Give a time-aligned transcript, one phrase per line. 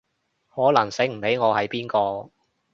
[0.55, 2.31] 可能醒唔起我係邊個